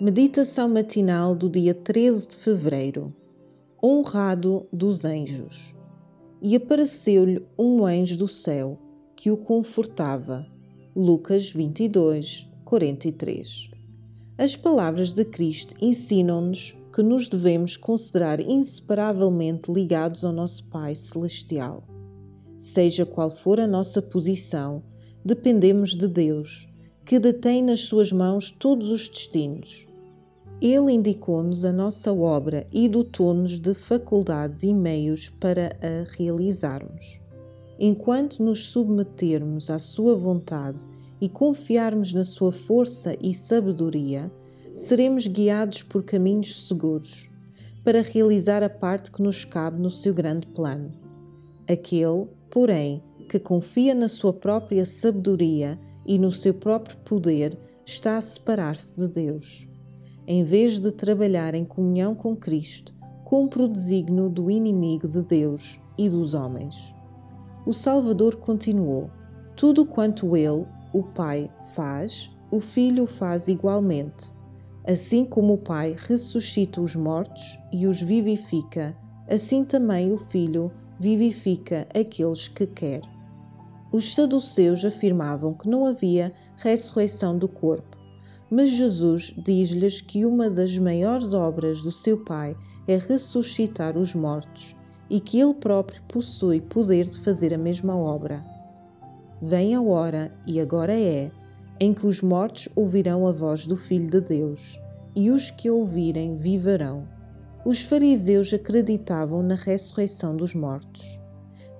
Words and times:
Meditação 0.00 0.68
matinal 0.68 1.34
do 1.34 1.50
dia 1.50 1.74
13 1.74 2.28
de 2.28 2.36
fevereiro. 2.36 3.12
Honrado 3.82 4.64
dos 4.72 5.04
anjos. 5.04 5.74
E 6.40 6.54
apareceu-lhe 6.54 7.44
um 7.58 7.84
anjo 7.84 8.16
do 8.16 8.28
céu 8.28 8.78
que 9.16 9.28
o 9.28 9.36
confortava. 9.36 10.46
Lucas 10.94 11.50
22, 11.50 12.48
43. 12.64 13.70
As 14.38 14.54
palavras 14.54 15.14
de 15.14 15.24
Cristo 15.24 15.74
ensinam-nos 15.82 16.76
que 16.94 17.02
nos 17.02 17.28
devemos 17.28 17.76
considerar 17.76 18.40
inseparavelmente 18.40 19.68
ligados 19.68 20.24
ao 20.24 20.32
nosso 20.32 20.68
Pai 20.68 20.94
Celestial. 20.94 21.82
Seja 22.56 23.04
qual 23.04 23.30
for 23.30 23.58
a 23.58 23.66
nossa 23.66 24.00
posição, 24.00 24.80
dependemos 25.24 25.96
de 25.96 26.06
Deus, 26.06 26.68
que 27.04 27.18
detém 27.18 27.62
nas 27.64 27.80
suas 27.80 28.12
mãos 28.12 28.52
todos 28.52 28.92
os 28.92 29.08
destinos 29.08 29.87
ele 30.60 30.92
indicou-nos 30.92 31.64
a 31.64 31.72
nossa 31.72 32.12
obra 32.12 32.66
e 32.72 32.88
dotou-nos 32.88 33.60
de 33.60 33.74
faculdades 33.74 34.64
e 34.64 34.74
meios 34.74 35.28
para 35.28 35.70
a 35.80 36.16
realizarmos. 36.16 37.20
Enquanto 37.78 38.42
nos 38.42 38.66
submetermos 38.66 39.70
à 39.70 39.78
Sua 39.78 40.16
vontade 40.16 40.84
e 41.20 41.28
confiarmos 41.28 42.12
na 42.12 42.24
Sua 42.24 42.50
força 42.50 43.14
e 43.22 43.32
sabedoria, 43.32 44.32
seremos 44.74 45.28
guiados 45.28 45.84
por 45.84 46.02
caminhos 46.02 46.66
seguros 46.66 47.30
para 47.84 48.02
realizar 48.02 48.62
a 48.64 48.68
parte 48.68 49.12
que 49.12 49.22
nos 49.22 49.44
cabe 49.44 49.80
no 49.80 49.90
seu 49.90 50.12
grande 50.12 50.48
plano. 50.48 50.92
Aquele, 51.70 52.26
porém, 52.50 53.02
que 53.28 53.38
confia 53.38 53.94
na 53.94 54.08
sua 54.08 54.32
própria 54.32 54.84
sabedoria 54.84 55.78
e 56.04 56.18
no 56.18 56.32
seu 56.32 56.54
próprio 56.54 56.96
poder 56.98 57.56
está 57.84 58.16
a 58.16 58.20
separar-se 58.20 58.96
de 58.96 59.06
Deus 59.08 59.68
em 60.30 60.44
vez 60.44 60.78
de 60.78 60.92
trabalhar 60.92 61.54
em 61.54 61.64
comunhão 61.64 62.14
com 62.14 62.36
Cristo, 62.36 62.94
cumpre 63.24 63.62
o 63.62 63.68
desígnio 63.68 64.28
do 64.28 64.50
inimigo 64.50 65.08
de 65.08 65.22
Deus 65.22 65.80
e 65.96 66.06
dos 66.06 66.34
homens. 66.34 66.94
O 67.64 67.72
Salvador 67.72 68.36
continuou: 68.36 69.10
Tudo 69.56 69.86
quanto 69.86 70.36
ele, 70.36 70.66
o 70.92 71.02
Pai, 71.02 71.50
faz, 71.74 72.30
o 72.50 72.60
Filho 72.60 73.06
faz 73.06 73.48
igualmente. 73.48 74.34
Assim 74.86 75.24
como 75.24 75.54
o 75.54 75.58
Pai 75.58 75.96
ressuscita 75.96 76.82
os 76.82 76.94
mortos 76.94 77.58
e 77.72 77.86
os 77.86 78.02
vivifica, 78.02 78.94
assim 79.30 79.64
também 79.64 80.12
o 80.12 80.18
Filho 80.18 80.70
vivifica 80.98 81.88
aqueles 81.98 82.48
que 82.48 82.66
quer. 82.66 83.00
Os 83.90 84.14
saduceus 84.14 84.84
afirmavam 84.84 85.54
que 85.54 85.70
não 85.70 85.86
havia 85.86 86.34
ressurreição 86.58 87.38
do 87.38 87.48
corpo 87.48 87.97
mas 88.50 88.70
Jesus 88.70 89.34
diz-lhes 89.36 90.00
que 90.00 90.24
uma 90.24 90.48
das 90.48 90.78
maiores 90.78 91.34
obras 91.34 91.82
do 91.82 91.92
seu 91.92 92.24
Pai 92.24 92.56
é 92.86 92.96
ressuscitar 92.96 93.98
os 93.98 94.14
mortos 94.14 94.74
e 95.10 95.20
que 95.20 95.38
ele 95.40 95.54
próprio 95.54 96.02
possui 96.08 96.60
poder 96.60 97.04
de 97.04 97.18
fazer 97.20 97.52
a 97.52 97.58
mesma 97.58 97.96
obra. 97.96 98.44
Vem 99.40 99.74
a 99.74 99.80
hora, 99.80 100.32
e 100.46 100.60
agora 100.60 100.92
é, 100.92 101.30
em 101.80 101.94
que 101.94 102.06
os 102.06 102.20
mortos 102.20 102.68
ouvirão 102.74 103.26
a 103.26 103.32
voz 103.32 103.66
do 103.66 103.76
Filho 103.76 104.10
de 104.10 104.20
Deus, 104.20 104.80
e 105.14 105.30
os 105.30 105.50
que 105.50 105.70
ouvirem 105.70 106.36
viverão. 106.36 107.06
Os 107.64 107.82
fariseus 107.82 108.52
acreditavam 108.52 109.42
na 109.42 109.54
ressurreição 109.54 110.36
dos 110.36 110.54
mortos. 110.54 111.20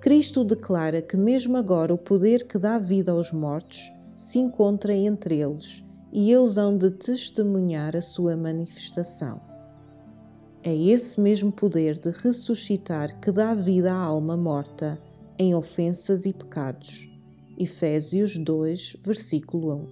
Cristo 0.00 0.44
declara 0.44 1.00
que, 1.00 1.16
mesmo 1.16 1.56
agora, 1.56 1.94
o 1.94 1.98
poder 1.98 2.46
que 2.46 2.58
dá 2.58 2.78
vida 2.78 3.12
aos 3.12 3.32
mortos 3.32 3.90
se 4.14 4.38
encontra 4.38 4.94
entre 4.94 5.36
eles 5.40 5.85
e 6.12 6.32
eles 6.32 6.56
hão 6.56 6.76
de 6.76 6.90
testemunhar 6.90 7.96
a 7.96 8.00
sua 8.00 8.36
manifestação. 8.36 9.40
É 10.62 10.74
esse 10.74 11.20
mesmo 11.20 11.52
poder 11.52 11.98
de 11.98 12.10
ressuscitar 12.10 13.20
que 13.20 13.30
dá 13.30 13.54
vida 13.54 13.92
à 13.92 13.96
alma 13.96 14.36
morta 14.36 15.00
em 15.38 15.54
ofensas 15.54 16.26
e 16.26 16.32
pecados. 16.32 17.08
Efésios 17.58 18.36
2, 18.36 18.96
versículo 19.02 19.74
1. 19.74 19.86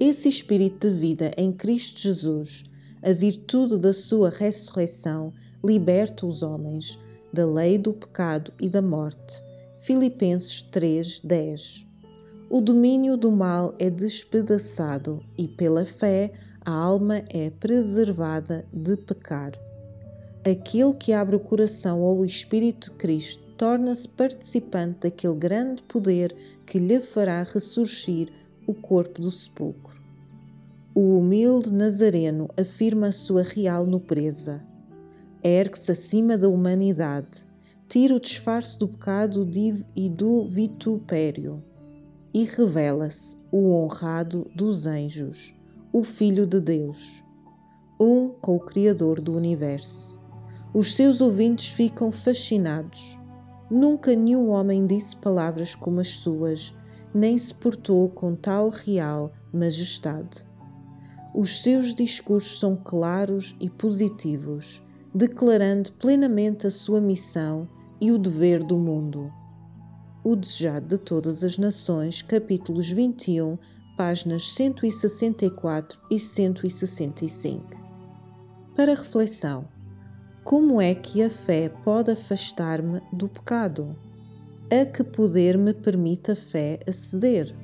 Esse 0.00 0.28
espírito 0.28 0.88
de 0.88 0.94
vida 0.94 1.30
em 1.36 1.52
Cristo 1.52 2.00
Jesus, 2.00 2.64
a 3.02 3.12
virtude 3.12 3.78
da 3.78 3.92
sua 3.92 4.30
ressurreição, 4.30 5.32
liberta 5.64 6.26
os 6.26 6.42
homens 6.42 6.98
da 7.32 7.46
lei 7.46 7.78
do 7.78 7.92
pecado 7.92 8.52
e 8.60 8.68
da 8.68 8.82
morte. 8.82 9.42
Filipenses 9.78 10.62
3, 10.62 11.20
10 11.20 11.87
o 12.50 12.62
domínio 12.62 13.14
do 13.14 13.30
mal 13.30 13.74
é 13.78 13.90
despedaçado 13.90 15.22
e, 15.36 15.46
pela 15.46 15.84
fé, 15.84 16.32
a 16.64 16.72
alma 16.72 17.22
é 17.28 17.50
preservada 17.50 18.64
de 18.72 18.96
pecar. 18.96 19.52
Aquele 20.50 20.94
que 20.94 21.12
abre 21.12 21.36
o 21.36 21.40
coração 21.40 22.02
ao 22.02 22.24
Espírito 22.24 22.90
de 22.90 22.96
Cristo 22.96 23.42
torna-se 23.58 24.08
participante 24.08 25.00
daquele 25.00 25.34
grande 25.34 25.82
poder 25.82 26.34
que 26.64 26.78
lhe 26.78 26.98
fará 27.00 27.42
ressurgir 27.42 28.30
o 28.66 28.72
corpo 28.72 29.20
do 29.20 29.30
sepulcro. 29.30 30.00
O 30.94 31.18
humilde 31.18 31.70
Nazareno 31.70 32.48
afirma 32.58 33.08
a 33.08 33.12
sua 33.12 33.42
real 33.42 33.84
nobreza. 33.84 34.64
Ergue-se 35.44 35.92
acima 35.92 36.38
da 36.38 36.48
humanidade, 36.48 37.46
tira 37.86 38.14
o 38.14 38.20
disfarce 38.20 38.78
do 38.78 38.88
pecado 38.88 39.46
e 39.94 40.08
do 40.08 40.44
vitupério 40.44 41.62
e 42.38 42.44
revela-se 42.44 43.36
o 43.50 43.72
honrado 43.72 44.48
dos 44.54 44.86
anjos, 44.86 45.52
o 45.92 46.04
Filho 46.04 46.46
de 46.46 46.60
Deus, 46.60 47.24
um 48.00 48.28
com 48.28 48.54
o 48.54 48.60
Criador 48.60 49.20
do 49.20 49.36
universo. 49.36 50.20
Os 50.72 50.94
seus 50.94 51.20
ouvintes 51.20 51.70
ficam 51.70 52.12
fascinados. 52.12 53.18
Nunca 53.68 54.14
nenhum 54.14 54.50
homem 54.50 54.86
disse 54.86 55.16
palavras 55.16 55.74
como 55.74 55.98
as 55.98 56.10
suas, 56.10 56.72
nem 57.12 57.36
se 57.36 57.52
portou 57.52 58.08
com 58.08 58.36
tal 58.36 58.68
real 58.68 59.32
majestade. 59.52 60.46
Os 61.34 61.60
seus 61.60 61.92
discursos 61.92 62.60
são 62.60 62.76
claros 62.76 63.56
e 63.58 63.68
positivos, 63.68 64.80
declarando 65.12 65.90
plenamente 65.94 66.68
a 66.68 66.70
sua 66.70 67.00
missão 67.00 67.68
e 68.00 68.12
o 68.12 68.18
dever 68.18 68.62
do 68.62 68.78
mundo. 68.78 69.28
O 70.28 70.36
Desejado 70.36 70.86
de 70.88 70.98
Todas 70.98 71.42
as 71.42 71.56
Nações, 71.56 72.20
capítulos 72.20 72.90
21, 72.90 73.56
páginas 73.96 74.52
164 74.52 75.98
e 76.10 76.18
165. 76.18 77.64
Para 78.76 78.94
reflexão: 78.94 79.66
como 80.44 80.82
é 80.82 80.94
que 80.94 81.22
a 81.22 81.30
fé 81.30 81.70
pode 81.70 82.10
afastar-me 82.10 83.00
do 83.10 83.26
pecado? 83.26 83.98
A 84.70 84.84
que 84.84 85.02
poder 85.02 85.56
me 85.56 85.72
permite 85.72 86.32
a 86.32 86.36
fé 86.36 86.78
aceder? 86.86 87.56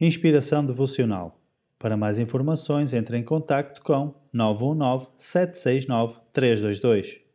Inspiração 0.00 0.66
Devocional. 0.66 1.40
Para 1.78 1.96
mais 1.96 2.18
informações, 2.18 2.92
entre 2.92 3.16
em 3.16 3.22
contato 3.22 3.80
com 3.80 4.12
919 4.32 5.06
769 5.16 6.18
322. 6.32 7.27